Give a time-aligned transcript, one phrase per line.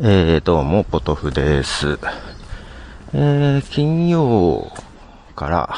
[0.00, 1.98] えー、どうも、ポトフです。
[3.12, 4.72] えー、金曜
[5.36, 5.68] から、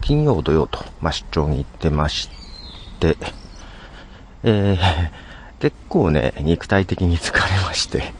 [0.00, 2.30] 金曜土曜と、まあ、出張に行ってまし
[3.00, 3.16] て、
[4.44, 4.78] えー、
[5.58, 8.14] 結構ね、肉体的に疲れまして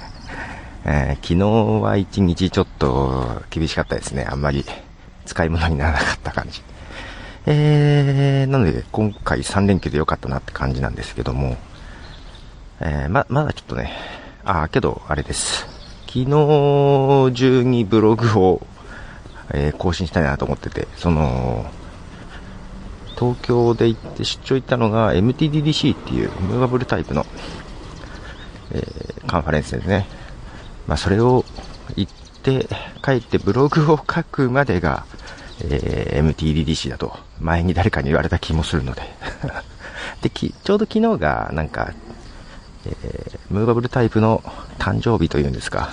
[0.84, 4.26] えー、昨日は一日ちょっと厳しかったですね。
[4.28, 4.66] あんまり
[5.24, 6.62] 使い物にならなかった感じ。
[7.46, 11.56] えー、なので、今回3連休で良かったなって感じなんですけども、
[12.80, 13.90] えー、ま、まだちょっとね、
[14.46, 15.66] あ、けど、あれです。
[16.06, 16.26] 昨日
[17.34, 18.66] 中にブログを、
[19.52, 21.66] えー、更新したいなと思ってて、その、
[23.18, 27.26] 東京で行って出張行ったのが MTDDC っていうムーバブルタイプの、
[28.70, 30.06] えー、カンファレンスですね。
[30.86, 31.44] まあ、それを
[31.96, 32.68] 行って
[33.02, 35.06] 帰ってブログを書くまでが、
[35.64, 39.02] えー、MTDDC だと前に誰かに言われた気もするので
[40.22, 41.92] で、ちょうど昨日がなんか
[43.02, 44.42] えー、ムーバブルタイプの
[44.78, 45.90] 誕生日というんですか、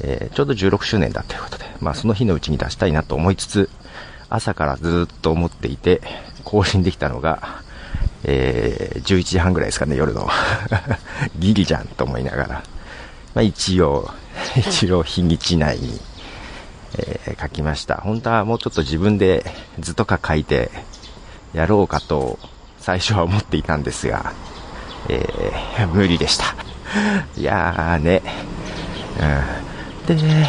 [0.00, 3.70] えー、ちょうど16周年だということで、まあその日のうちに出したいなと思いつつ、
[4.30, 6.00] 朝からずっと思っていて、
[6.44, 7.62] 更新できたのが、
[8.24, 10.28] えー、11時半ぐらいですかね、夜の。
[11.38, 12.48] ギリじゃんと思いながら。
[13.34, 14.10] まあ一応、
[14.56, 16.00] 一応日にち内に、
[16.98, 17.96] えー、書きました。
[17.96, 19.44] 本当はもうちょっと自分で
[19.78, 20.70] 図とか書いて
[21.52, 22.38] やろうかと
[22.78, 24.32] 最初は思っていたんですが、
[25.08, 26.54] えー、無理でした。
[27.36, 28.22] いやーね、
[30.08, 30.16] うん。
[30.16, 30.48] で、ね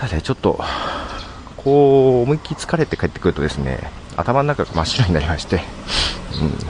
[0.00, 0.60] さて、ちょっと、
[1.56, 5.60] こう、思いっきり疲れて帰ってくるとですね、頭の中が真っ白になりまして、
[6.40, 6.64] うん、ち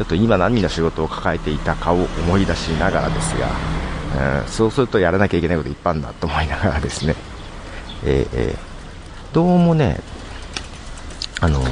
[0.00, 7.14] ょっと今何の仕事を抱えていたかを思い出しながらですが、うん、そうするとやらなきゃいけないこといっぱいあるんだと思いながらですね、
[8.04, 10.00] え、えー、どうもね、
[11.40, 11.62] あの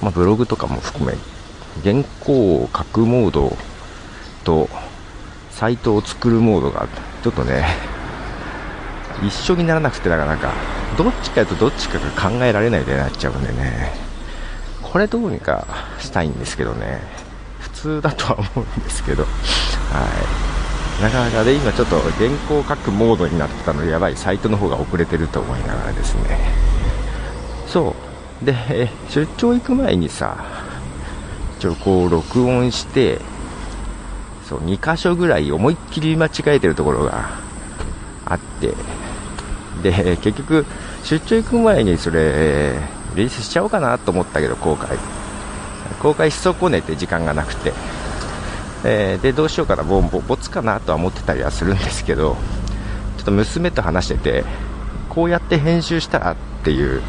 [0.00, 1.16] まあ、ブログとかも含め、
[1.84, 3.56] 原稿を書くモード
[4.44, 4.68] と、
[5.50, 6.88] サイトを作るモードが、
[7.22, 7.64] ちょっとね、
[9.22, 10.52] 一緒にならなくて、なかなか、
[10.96, 13.92] どっちかとどっちかが考えられないでなっちゃうんでね、
[14.82, 15.66] これどうにか
[15.98, 17.00] したいんですけどね、
[17.60, 19.28] 普通だとは思うんですけど、は
[21.00, 21.02] い。
[21.02, 26.38] なかなかで、今ちょっと原稿を書くモードになってたので、やばい、サイトの方が遅れてると思いながらですね、
[27.66, 27.94] そ
[28.42, 28.44] う。
[28.44, 30.36] で、出張行く前にさ、
[31.60, 33.20] 一応こう録音して、
[34.48, 37.38] そう、2箇所ぐらい思いっきり間違えてるところが
[38.24, 38.72] あって、
[39.82, 40.64] で、結局、
[41.04, 42.78] 出張行く前にそれ、
[43.14, 44.96] リリースしちゃおうかなと思ったけど、公開。
[46.00, 47.74] 公開し損ねて時間がなくて。
[48.84, 52.38] えー、で、どうしようかな、ボンボ、ボツかなとは思ってたりはするんですけど、
[53.18, 54.44] ちょっと娘と話してて、
[55.10, 57.02] こうやって編集したらっていう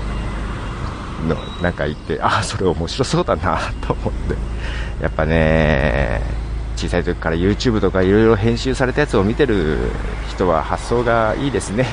[1.27, 4.35] のなんか言って、ああ、それ面白そうだなと思って、
[5.01, 6.21] やっぱね、
[6.75, 9.77] 小さい時から YouTube とかいろいろ編集されたやつを見てる
[10.29, 11.85] 人は発想がいいですね。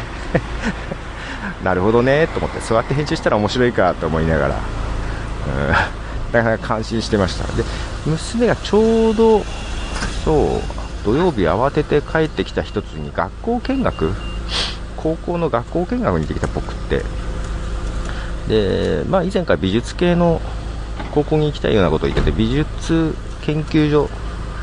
[1.64, 7.44] なるほどねと思って、そうやって編集したら面白いかと思いながら、うん、なかなか感心してました。
[7.56, 7.64] で、
[8.06, 9.44] 娘がちょうど、
[10.24, 14.12] そう、土曜日慌てて帰ってきた一つに学校見学？
[14.96, 17.02] 高校の学校見学に行ってきた僕って。
[18.48, 20.40] で、まあ、以前から美術系の
[21.12, 24.08] 高校に行きたいようなことを言ってて、美術研究所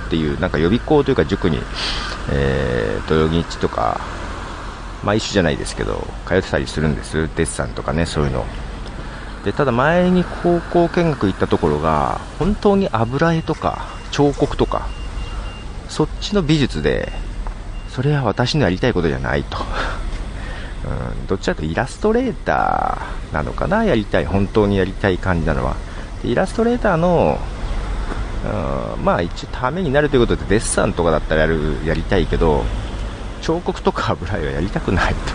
[0.07, 1.59] っていう、なんか予備校というか塾に、
[2.31, 4.01] えー、豊日とか、
[5.03, 7.29] まあ一種じゃないですけど、通ってたりするんです。
[7.35, 8.45] デッサンとかね、そういうの。
[9.43, 14.87] で、ただ前に高校見学行ったところが、本当に油絵とか、彫刻とか、
[15.87, 17.11] そっちの美術で、
[17.89, 19.57] それは私のやりたいことじゃないと。
[20.85, 25.75] うん、どっちかというとイラストレーターなのかな、やりたい、本当にやりたい感じなのは。
[26.21, 27.39] でイラストレーターの、
[28.97, 32.63] うん、まあ一応ためになるということでデッサンとかだったらやるやりたいけど、
[33.41, 35.33] 彫刻とか油絵はやりたくないと。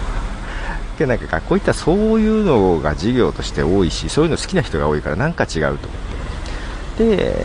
[0.99, 5.89] でなんか学校行ったらそういうのが授業として多いし、そういうの好きな人が多いからなんか違うと。
[6.99, 7.44] で、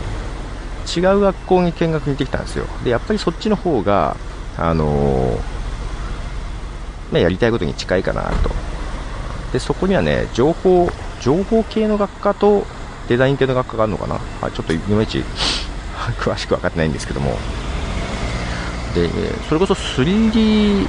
[0.94, 2.66] 違う学校に見学に行ってきたんですよ。
[2.84, 4.16] で、やっぱりそっちの方が、
[4.56, 5.55] あのー
[7.12, 8.50] まあ、やりたいことに近いかなと。
[9.52, 10.88] で、そこにはね、情報、
[11.20, 12.64] 情報系の学科と
[13.08, 14.20] デザイン系の学科があるのかな。
[14.42, 15.22] あちょっといまいち
[16.18, 17.38] 詳しく分かってないんですけども。
[18.94, 19.08] で、
[19.48, 20.86] それこそ 3D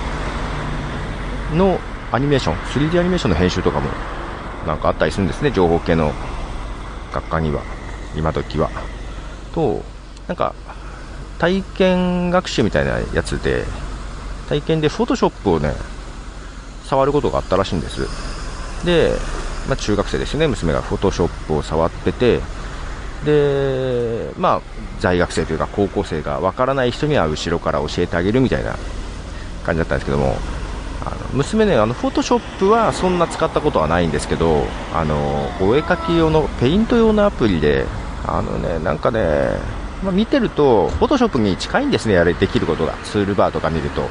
[1.56, 1.80] の
[2.12, 3.90] アニメーション、3D アニメーションの編集とかも
[4.66, 6.14] なんかあったりするんですね、情報系の
[7.14, 7.62] 学科には、
[8.16, 8.70] 今時は。
[9.54, 9.82] と、
[10.28, 10.54] なんか、
[11.40, 13.64] 体験学習みたいなやつで、
[14.50, 15.74] 体験でフォトショップをね、
[16.88, 18.08] 触ることがあったらしいんです。
[18.86, 19.12] で、
[19.68, 22.40] まあ、中学生ですね、娘がフォトショップを触ってて、
[23.26, 24.62] で、まあ、
[25.00, 28.76] 在学生というか高校生がわからない人には後ろから教えてあげるみたいな
[29.64, 30.38] 感じだったんですけども、
[31.06, 34.64] あの娘ね、あの、フォトショップはそんな使ったことはないんですけど、
[34.94, 37.86] あの、お絵描き用の、ペイント用のアプリで、
[38.26, 39.50] あのね、なんかね、
[40.04, 42.94] まあ、見てると、フォトショップに近いんですね、あれできることが。
[43.04, 44.08] ツールバーとか見ると、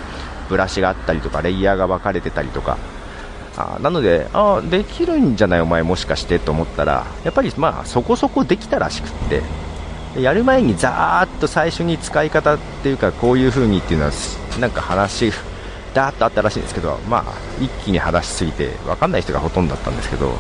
[0.49, 2.79] ブラシがあったりとか、レイヤーが分かれてたりとか。
[3.59, 9.43] あなので、あできるんじゃない、お前もしかしてと思ったら、やっぱりまあそこそこできたらしくって、
[10.21, 14.13] やる前にざーっと最初に使い方っていうか、こういう風にっていうのは、
[14.61, 15.33] なんか話、
[15.95, 17.25] だーっとあったらしいんですけど、まあ、
[17.61, 20.33] 一気に話しすぎて、分かんない人がほとんどだったんですけど、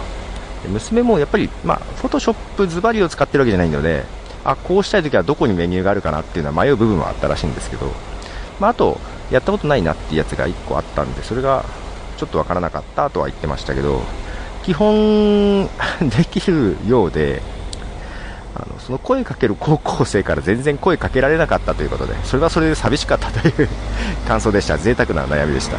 [0.68, 4.04] 娘もやっぱり、まあ、フォトショップズバリを使ってるわけじゃないので、
[4.44, 7.92] あ、こうしたいときはどこにメニューがあるかなっていうのは迷う部分はあったらしいんですけど、
[8.60, 8.98] まあ、あと、
[9.30, 11.64] やったことないなっていうやつが1個あったんで、それが
[12.16, 14.02] ちょっとわからなかったとは言ってましたけど、
[14.64, 15.68] 基本
[16.00, 17.42] できるようで、
[18.54, 23.68] あのその声かける高校生から全然声かけられなかったということで、それはそれで寂しかったという
[24.26, 24.78] 感想でした。
[24.78, 25.76] 贅沢な悩みでした。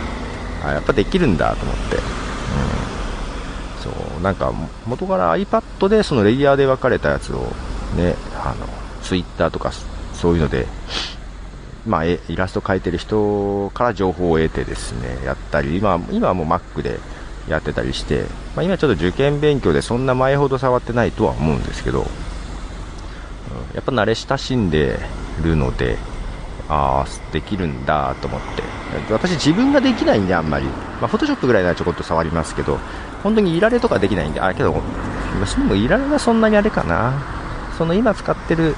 [0.66, 1.96] あやっぱできるんだと思って。
[1.96, 2.02] うん
[3.84, 3.90] そ
[4.20, 4.52] うなんか
[4.86, 7.54] 元から iPad でそのレイヤーで分かれたやつを
[7.96, 8.68] ね、あの
[9.02, 9.72] Twitter とか
[10.14, 10.68] そういうので
[11.88, 17.00] まあ、イラスト描いてる人から情報を得てですね、やったり、今今はもう Mac で
[17.48, 18.26] やってたりして、
[18.56, 22.06] まあ、今ちょっと受験勉強でそんな前ほど触ってないとは思うんですけど、
[23.74, 25.00] やっぱ慣れ親しんで
[25.42, 25.98] るので、
[26.70, 28.64] ああ、できるんだと思って。
[29.12, 30.66] 私自分ができないんであんまり。
[31.02, 32.80] ま、フォトショップぐらいならちょこっと触りますけど、
[33.24, 34.76] 本当にいられとかできないんで、あ、けど、
[35.40, 37.14] 娘もいられはそんなにあれかな。
[37.78, 38.76] その今使ってる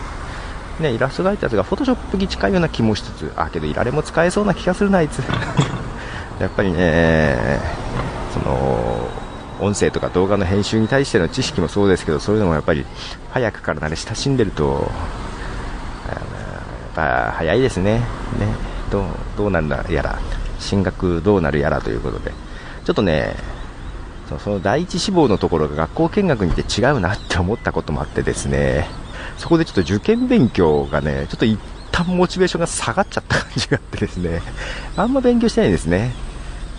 [0.80, 5.20] ね、イラスト描いたやつがフォトショップに近いような気もしつつ、あ、けどいられも使えそうな気がするな、あいつ。
[6.40, 7.38] やっぱりね、
[8.34, 9.10] その、
[9.60, 12.86] 音声とか動画の編集に対しての知識もそうですけど、そういうのもやっぱり
[13.32, 14.90] 早くから慣れ親しんでると、
[16.08, 16.20] やっ
[16.96, 17.96] ぱ早いですね。
[17.96, 18.04] ね、
[18.90, 19.04] どう、
[19.38, 20.18] どうなるやら、
[20.60, 22.32] 進学どうなるやらということで、
[22.86, 23.36] ちょっとね、
[24.38, 28.88] その第一志望のところが学校見学にて違うなって思ったこともあってですね、
[29.40, 31.58] そこでちょっと受験勉強がね、ちょっと一
[31.92, 34.42] 旦モチベーションが下がっちゃった感じがあってですね、
[34.98, 36.14] あんま勉強してないんですね。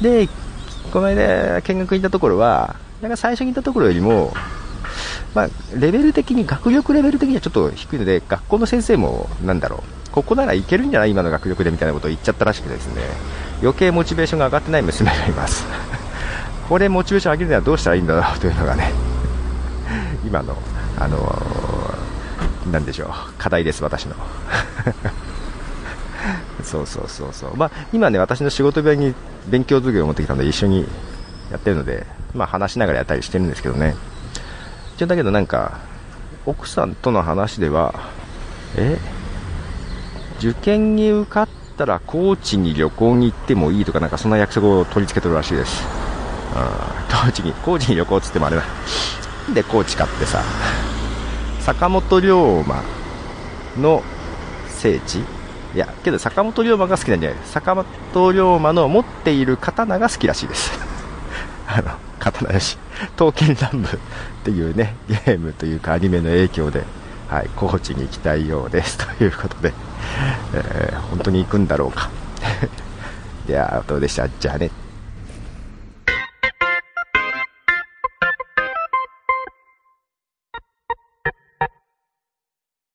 [0.03, 0.29] で、
[0.93, 4.35] この間見学に行ったところは、なんか最初に行ったところよりも、
[5.35, 13.03] まあ、レベル的に、学力レベル的にはちょっと低いので、学校の先生も、なんだろう、ここならいけるんじゃない今の学力でみたいなことを言っちゃったらしくてですね、
[13.63, 15.65] 余計モチベーションが上がってない娘がいます。
[16.69, 18.93] これモチベーション上げるにはどうしたらいいんだろうというのがね、
[20.27, 20.57] 今の、
[20.99, 21.43] あの
[22.67, 23.09] なんでしょう、
[23.39, 24.15] 課題です、私の。
[26.63, 27.57] そうそうそうそう。
[27.57, 29.15] まあ、今ね、私の仕事部屋に
[29.49, 30.87] 勉強授業を持ってきたので一緒に
[31.51, 33.97] やってるので、まあ話しながらやったりしてるんですけどね。
[34.97, 35.79] 一応だけどなんか、
[36.47, 37.95] 奥さんとの話では、
[38.77, 38.99] え
[40.39, 45.85] 受験に受かったら高知に旅行に行ってもいいとかなんかそんな約束を取り付けてるらしいです。
[46.55, 46.63] うん、
[47.09, 48.63] 高知に、高知に旅行っつってもあれだ。
[49.55, 50.43] で高知かってさ、
[51.71, 52.83] 坂本龍馬
[53.81, 54.03] の
[54.67, 55.21] 聖地？
[55.73, 60.73] いや、けど坂本龍馬が好きなんじゃない坂本龍馬の持っている刀が好きらしいです。
[61.69, 62.77] あの、刀よし、
[63.17, 63.99] 刀剣乱舞っ
[64.43, 66.83] ていうね、ゲームというかアニメの影響で、
[67.29, 68.99] はい、高知に行きたいようです。
[69.17, 69.73] ということで、
[70.55, 72.11] えー、本当に行くんだろうか。
[73.47, 74.29] では、どうでした？
[74.41, 74.73] じゃあね。